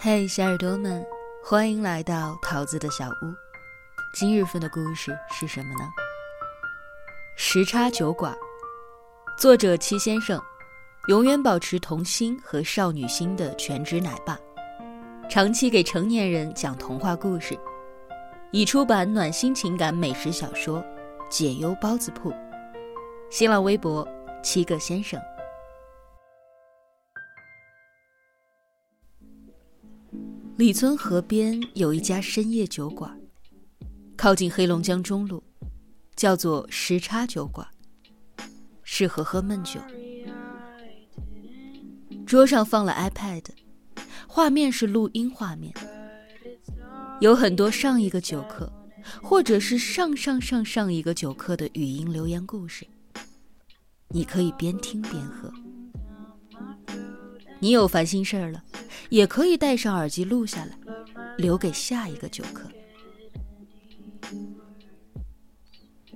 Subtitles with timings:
[0.00, 1.04] 嘿，小耳朵们，
[1.42, 3.34] 欢迎来到桃子的小屋。
[4.14, 5.90] 今日份的故事是什么呢？
[7.36, 8.32] 时差酒馆，
[9.36, 10.40] 作者七先生，
[11.08, 14.38] 永远保持童心和少女心的全职奶爸，
[15.28, 17.58] 长期给成年人讲童话故事，
[18.52, 20.78] 已出版暖心情感美食小说
[21.28, 22.30] 《解忧包子铺》。
[23.30, 24.06] 新浪微博
[24.44, 25.20] 七个先生。
[30.58, 33.16] 李村河边有一家深夜酒馆，
[34.16, 35.40] 靠近黑龙江中路，
[36.16, 37.64] 叫做时差酒馆，
[38.82, 39.78] 适合喝闷酒。
[42.26, 43.44] 桌上放了 iPad，
[44.26, 45.72] 画面是录音画面，
[47.20, 48.68] 有很多上一个酒客，
[49.22, 52.84] 或者是上上上上一个酒客的语音留言故事，
[54.08, 55.52] 你可以边听边喝。
[57.60, 58.64] 你有烦心事儿了。
[59.10, 60.78] 也可以戴上耳机录下来，
[61.36, 62.70] 留给下一个酒客。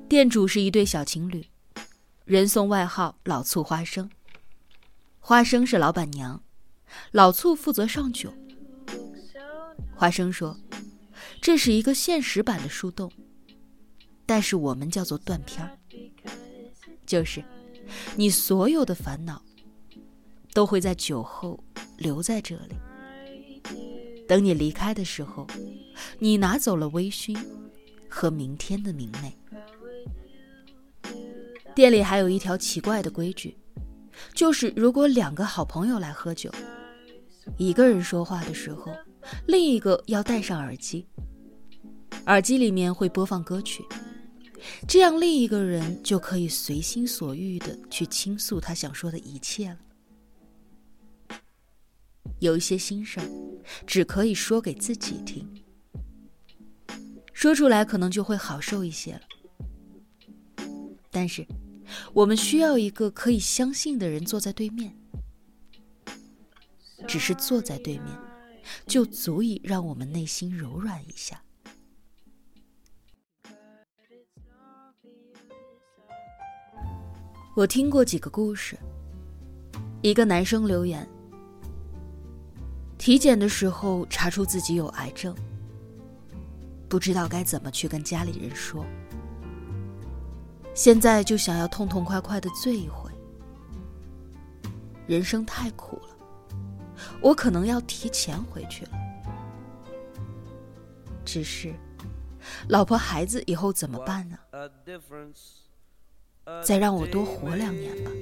[0.09, 1.47] 店主是一对小情侣，
[2.27, 4.11] 人送外号“老醋花生”。
[5.21, 6.43] 花生是老板娘，
[7.13, 8.33] 老醋负责上酒。
[9.95, 10.59] 花生说
[11.41, 13.11] ：“这是一个现实版的树洞，
[14.27, 15.79] 但是我们叫做断片儿，
[17.07, 17.43] 就是
[18.17, 19.41] 你所有的烦恼
[20.53, 21.63] 都会在酒后。”
[22.03, 22.75] 留在这里，
[24.27, 25.47] 等你离开的时候，
[26.19, 27.39] 你拿走了微醺
[28.09, 29.33] 和明天的明媚。
[31.75, 33.57] 店里还有一条奇怪的规矩，
[34.35, 36.51] 就是如果两个好朋友来喝酒，
[37.57, 38.93] 一个人说话的时候，
[39.47, 41.07] 另一个要戴上耳机，
[42.27, 43.83] 耳机里面会播放歌曲，
[44.87, 49.79] 这样另一个人就可以随心所欲的去倾诉他想说的一切了。
[52.43, 53.27] 有一些心事儿，
[53.87, 55.49] 只可以说给自己听，
[57.33, 59.21] 说出来可能就会好受一些了。
[61.09, 61.47] 但是，
[62.13, 64.93] 我们需要一个可以相信的人坐在对面，
[67.07, 68.07] 只是坐在对面，
[68.87, 71.41] 就足以让我们内心柔软一下。
[77.55, 78.77] 我听过几个故事，
[80.03, 81.09] 一个男生留言。
[83.03, 85.35] 体检的时候查出自己有癌症，
[86.89, 88.87] 不知道该怎么去跟家里人说。
[90.73, 93.11] 现在就想要痛痛快快的醉一回。
[95.09, 96.17] 人生太苦了，
[97.21, 98.93] 我可能要提前回去了。
[101.25, 101.75] 只是，
[102.69, 104.39] 老婆孩子以后怎么办呢？
[106.63, 108.13] 再让我多活两年吧，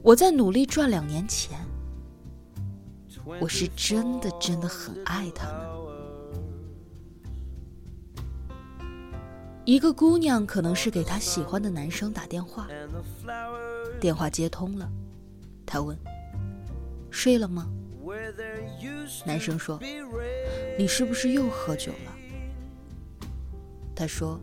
[0.00, 1.60] 我再努力赚两年钱。
[3.24, 5.54] 我是真的真的很爱他们。
[9.64, 12.68] 一个姑娘可能是给她喜欢的男生打电话，
[13.98, 14.86] 电话接通了，
[15.64, 15.98] 她问
[17.10, 17.66] ：“睡了吗？”
[19.24, 19.80] 男生说
[20.78, 22.12] ：“你是不是又喝酒了？”
[23.96, 24.38] 她说：“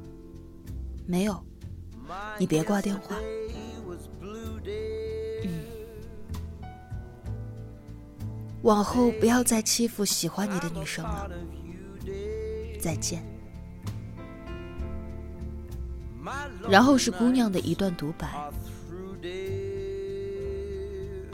[1.06, 1.44] 没有，
[2.40, 3.16] 你别挂电话。”
[8.64, 11.30] 往后不要再欺负喜欢你的女生了。
[12.80, 13.24] 再见。
[16.70, 18.52] 然后是姑娘的一段独白：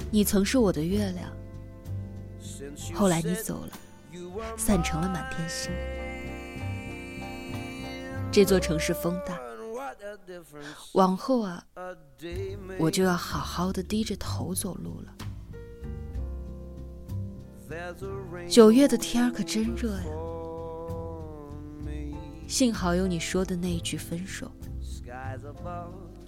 [0.10, 1.30] 你曾是我的月亮，
[2.94, 3.78] 后来你走了，
[4.58, 5.72] 散成了满天星。
[8.32, 9.38] 这座城市风大，
[10.94, 11.64] 往后啊，
[12.80, 15.27] 我就要好好的低着头走路了。
[18.50, 20.06] 九月的天儿可真热呀！
[22.48, 24.50] 幸好有你说的那一句分手，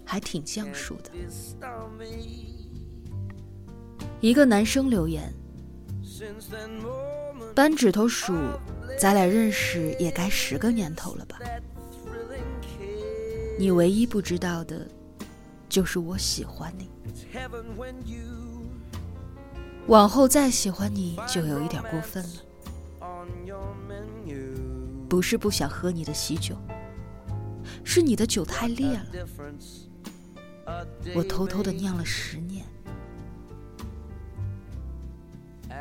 [0.06, 1.12] 还挺降暑的。
[4.20, 5.34] 一个男生留言：
[7.56, 8.34] 扳指头数，
[9.00, 11.40] 咱俩认识也该十个年头了吧？
[13.58, 14.86] 你唯一不知道的，
[15.70, 16.90] 就是我喜欢你。
[19.90, 22.30] 往后再喜欢你就有一点过分了，
[25.10, 26.56] 不是不想喝你的喜酒，
[27.84, 29.08] 是你的酒太烈了，
[31.16, 32.64] 我偷偷的酿了十年，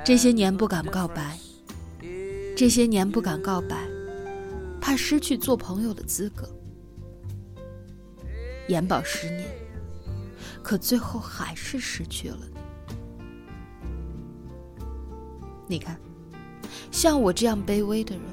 [0.02, 1.38] 这些年不敢告白，
[2.56, 3.87] 这些年不敢告白，
[4.81, 6.49] 怕失去做朋友的资格，
[8.69, 9.46] 延保十年，
[10.62, 12.38] 可最后还是失去了。
[15.69, 16.00] 你看，
[16.91, 18.25] 像我这样卑微的人，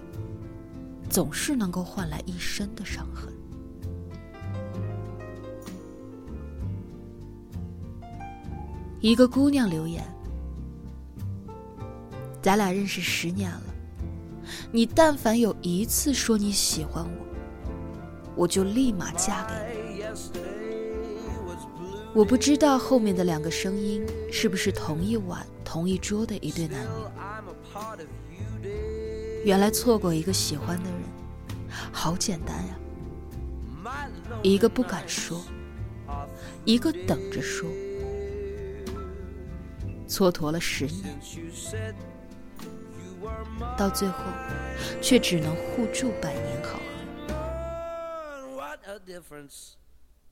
[1.10, 3.32] 总是能够换来一生的伤痕。
[9.02, 10.02] 一个姑娘留言
[12.42, 13.62] ：“咱俩认识十年了，
[14.72, 17.26] 你但凡有一次说你喜欢我，
[18.36, 19.66] 我就立马嫁给你。”
[22.16, 24.02] 我不知道后面的两个声音
[24.32, 26.90] 是不是同一晚同一桌的一对男女。
[29.44, 31.02] 原来错过一个喜欢的人，
[31.92, 32.78] 好简单呀！
[34.42, 35.44] 一个不敢说，
[36.64, 37.70] 一个等着说，
[40.08, 41.20] 蹉跎了十年，
[43.78, 44.24] 到最后
[45.02, 46.80] 却只能互助百年好合。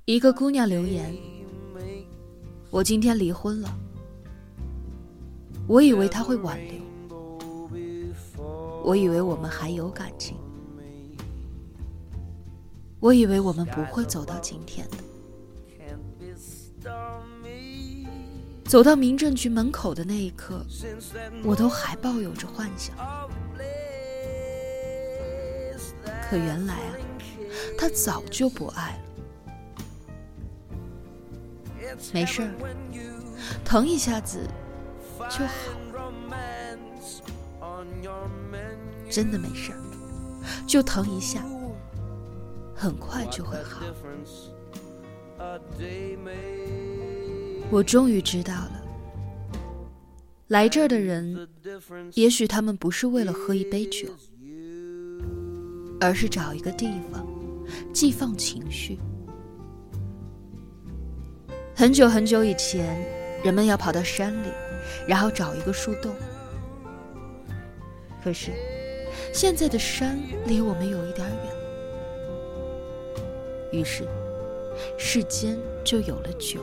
[0.05, 1.15] 一个姑娘留言
[2.71, 3.77] ：“我今天离婚了。”
[5.67, 6.81] 我以为他会挽留。
[8.83, 10.37] 我以为我们还有感情，
[12.99, 14.97] 我以为我们不会走到今天的。
[18.65, 20.65] 走到民政局门口的那一刻，
[21.45, 22.93] 我都还抱有着幻想。
[26.29, 26.95] 可原来啊，
[27.77, 29.03] 他早就不爱了。
[32.11, 32.51] 没事儿，
[33.63, 34.39] 疼一下子
[35.29, 35.53] 就好。
[39.09, 39.77] 真的没事儿，
[40.65, 41.45] 就疼一下，
[42.75, 43.81] 很快就会好。
[47.69, 48.83] 我终于知道了，
[50.47, 51.47] 来这儿的人，
[52.13, 54.07] 也许他们不是为了喝一杯酒，
[56.01, 57.25] 而是找一个地方
[57.93, 58.97] 寄放情绪。
[61.75, 62.99] 很久很久以前，
[63.43, 64.47] 人们要跑到山里，
[65.07, 66.13] 然后找一个树洞，
[68.23, 68.51] 可是。
[69.31, 71.37] 现在的山离我们有一点远，
[73.71, 74.07] 于是
[74.97, 76.59] 世间就有了酒。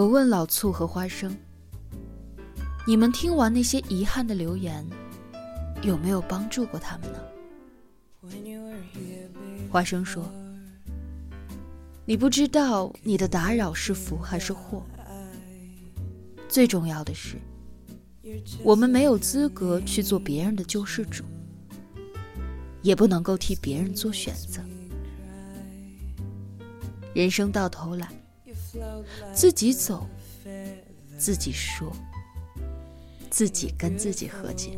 [0.00, 1.36] 我问老醋和花生。
[2.86, 4.82] 你们听完那些遗憾的留言，
[5.82, 7.18] 有没有帮助过他们呢？
[9.70, 10.24] 花生说
[12.06, 14.82] ：“你不知道你的打扰是福还是祸。
[16.48, 17.36] 最重要的是，
[18.64, 21.24] 我们没有资格去做别人的救世主，
[22.80, 24.62] 也不能够替别人做选择。
[27.12, 28.08] 人生到头来，
[29.32, 30.06] 自己走，
[31.18, 31.92] 自己说。”
[33.30, 34.76] 自己跟自己和解，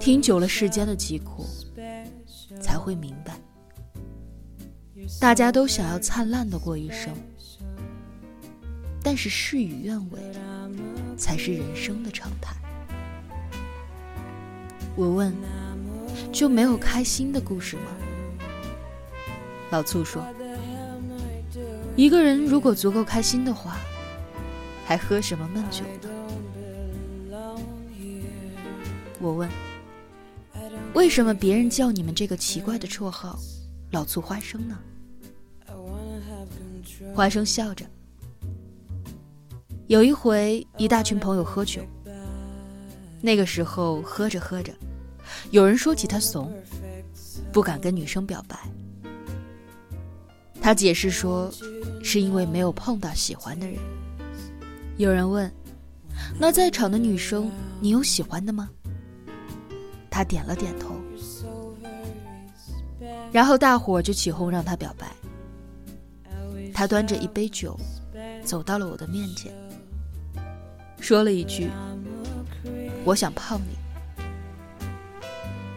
[0.00, 1.44] 听久了世间的疾苦，
[2.58, 3.38] 才会明白，
[5.20, 7.14] 大家都想要灿烂的过一生，
[9.02, 10.18] 但是事与愿违，
[11.14, 12.56] 才是人生的常态。
[14.96, 15.34] 我问，
[16.32, 17.82] 就没有开心的故事吗？
[19.70, 20.26] 老醋说，
[21.96, 23.76] 一个人如果足够开心的话。
[24.88, 26.08] 还喝什么闷酒呢？
[29.20, 29.46] 我问，
[30.94, 33.38] 为什么别人叫你们这个奇怪的绰号
[33.92, 34.78] “老醋花生”呢？
[37.14, 37.84] 花生笑着。
[39.88, 41.82] 有一回，一大群朋友喝酒，
[43.20, 44.72] 那个时候喝着喝着，
[45.50, 46.50] 有人说起他怂，
[47.52, 48.58] 不敢跟女生表白。
[50.60, 51.50] 他解释说，
[52.02, 53.78] 是因为没有碰到喜欢的人。
[54.96, 55.50] 有人问
[56.38, 57.50] ：“那在场的女生，
[57.80, 58.68] 你有喜欢的吗？”
[60.10, 60.94] 他点了点头。
[63.30, 65.14] 然后大伙就起哄让他表白。
[66.74, 67.78] 他端着一杯酒，
[68.44, 69.52] 走到了我的面前，
[71.00, 71.68] 说了一句
[73.04, 73.76] ：“我想泡你。”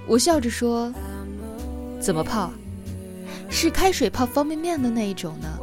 [0.08, 0.94] 我笑着说
[2.02, 2.52] ：“怎么泡？
[3.52, 5.60] 是开水泡方便面的那一种呢，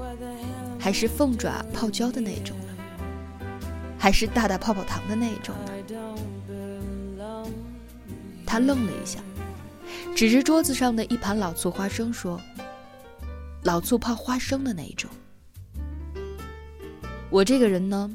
[0.79, 2.67] 还是凤爪泡椒的那一种呢？”
[3.99, 5.73] 还是大大泡泡糖的那一种呢？
[8.47, 9.19] 他愣了一下，
[10.15, 12.41] 指着桌子上的一盘老醋花生说
[13.65, 15.11] ：“老醋泡花生的那一种。”
[17.31, 18.11] 我这个人呢，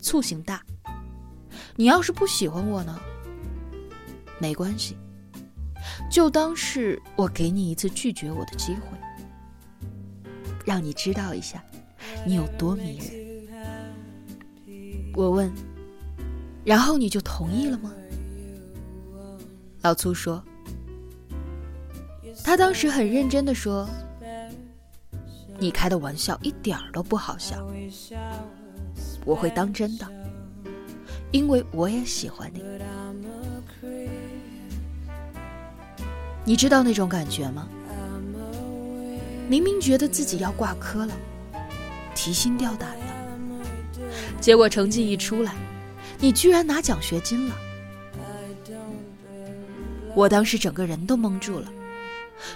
[0.00, 0.62] 醋性大。
[1.76, 2.98] 你要是不喜欢我呢，
[4.40, 4.96] 没关系，
[6.10, 8.97] 就当是我给你一次拒绝我的机会，
[10.68, 11.64] 让你知道一下，
[12.26, 13.06] 你有多迷人。
[15.14, 15.50] 我问
[16.62, 17.90] ：“然后你就同意了吗？”
[19.80, 20.44] 老粗说
[22.44, 23.88] ：“他当时很认真的说，
[25.58, 27.66] 你开的玩笑一点都不好笑，
[29.24, 30.06] 我会当真的，
[31.30, 32.62] 因为我也喜欢你。
[36.44, 37.66] 你知道那种感觉吗？
[39.48, 41.16] 明明觉得自己要挂科了，
[42.14, 43.06] 提心吊胆的。”
[44.40, 45.54] 结果成绩一出来，
[46.18, 47.56] 你居然拿奖学金了！
[50.14, 51.72] 我当时整个人都懵住了，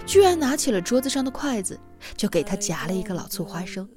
[0.05, 1.79] 居然拿起了桌子上的筷子，
[2.15, 3.87] 就给他夹了一个老醋花生。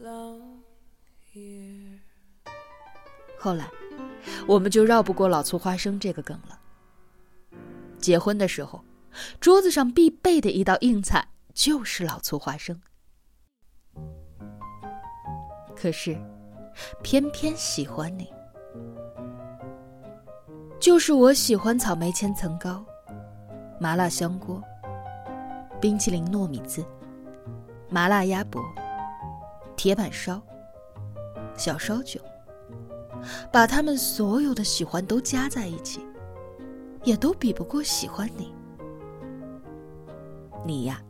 [3.39, 3.69] 后来，
[4.47, 6.59] 我们就绕不过老醋花生这个梗了。
[7.99, 8.85] 结婚的时候，
[9.41, 12.81] 桌子上必备的一道硬菜就是老醋花生。
[15.75, 16.17] 可是。
[17.03, 18.31] 偏偏喜欢你，
[20.79, 22.85] 就是我喜欢草莓千层糕、
[23.81, 24.63] 麻辣香锅、
[25.81, 26.85] 冰淇淋糯米糍、
[27.89, 28.63] 麻辣鸭脖、
[29.75, 30.39] 铁板烧、
[31.57, 32.21] 小烧酒，
[33.51, 36.07] 把他们所有的喜欢都加在一起，
[37.05, 38.55] 也都比不过喜欢你。
[40.63, 41.03] 你呀，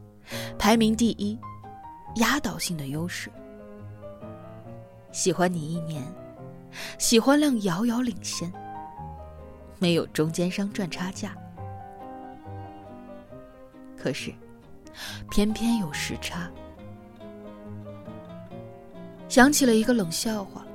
[0.66, 1.38] 排名第一，
[2.16, 3.30] 压倒性的优势。
[5.12, 6.02] 喜欢你一年，
[6.99, 8.52] 喜欢量遥遥领先，
[9.78, 11.37] 没有中间商赚差价。
[13.96, 14.35] 可是，
[15.30, 16.50] 偏偏有时差。
[19.28, 20.66] 想起了一个冷笑话：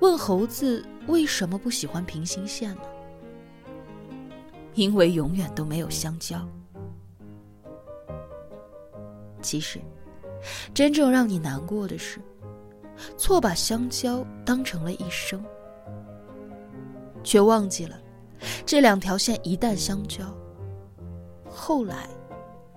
[0.00, 2.82] 问猴子为什么不喜欢平行线呢？
[4.74, 6.46] 因为永远都没有相交。
[9.44, 9.78] 其实，
[10.72, 12.18] 真正让你难过的是。
[13.16, 15.44] 错把香蕉当成了一生，
[17.24, 18.00] 却忘记了
[18.64, 20.24] 这两条线一旦相交，
[21.50, 22.08] 后来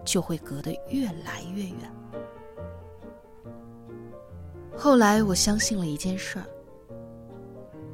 [0.04, 1.94] 就会隔得越来越远。
[4.76, 6.46] 后来我相信了一件事儿：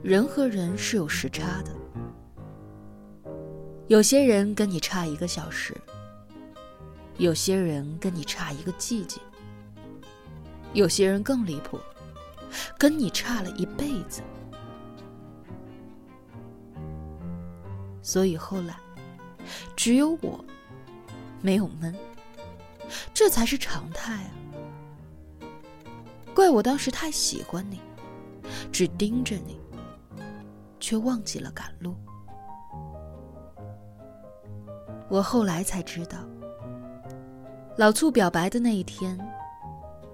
[0.02, 1.72] 人和人是有时差的，
[3.88, 5.76] 有些人跟你差一个小时，
[7.18, 9.20] 有些人跟你差一个季节，
[10.74, 11.80] 有些人更离谱。
[12.78, 14.22] 跟你差了一辈子，
[18.04, 18.76] 所以后来
[19.76, 20.46] 只有我
[21.42, 21.96] 没有闷，
[23.12, 24.30] 这才是常态啊！
[26.36, 27.82] 怪我当时太喜欢你，
[28.72, 29.60] 只盯着你，
[30.80, 31.96] 却忘记了赶路。
[35.10, 36.20] 我后来才知道，
[37.76, 39.18] 老醋表白的那一天，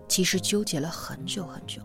[0.07, 1.81] 其实纠结了很久很久。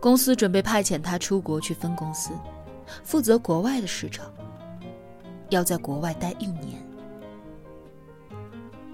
[0.00, 2.30] 公司准备派遣他出国去分公司，
[3.02, 4.32] 负责国外的市场，
[5.48, 6.80] 要在国外待一年。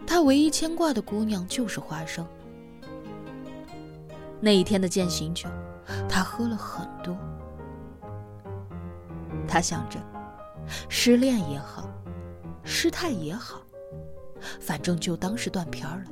[0.06, 2.26] 他唯一牵挂的姑娘就是花生。
[4.40, 5.50] 那一天的践行酒，
[6.08, 7.14] 他喝了很多。
[9.46, 10.00] 他想着，
[10.88, 11.86] 失恋也好，
[12.64, 13.60] 失态也好，
[14.60, 16.04] 反正就当是断片了。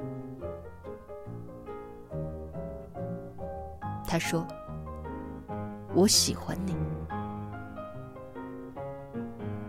[4.06, 4.46] 他说。
[5.96, 6.74] 我喜欢你，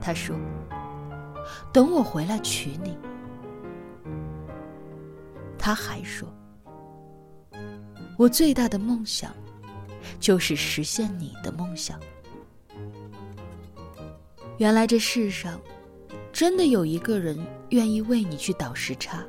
[0.01, 0.35] 他说
[1.71, 2.97] ：“等我回来娶你。”
[5.55, 6.27] 他还说
[8.17, 9.31] ：“我最大的梦想，
[10.19, 11.99] 就是实现你的梦想。”
[14.57, 15.61] 原来这世上，
[16.35, 17.39] 真的有一个人
[17.69, 19.25] 愿意为你去倒时差，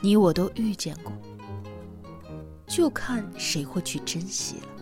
[0.00, 1.12] 你我都遇见过。
[2.66, 4.79] 就看谁会去珍惜了。